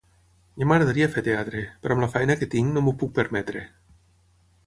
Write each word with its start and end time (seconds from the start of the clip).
Ja 0.61 0.67
m'agradaria 0.69 1.09
fer 1.15 1.23
teatre, 1.27 1.61
però 1.83 1.97
amb 1.97 2.03
la 2.05 2.09
feina 2.15 2.37
que 2.41 2.49
tinc 2.55 2.73
no 2.77 2.85
m'ho 2.87 2.97
puc 3.03 3.13
permetre. 3.21 3.61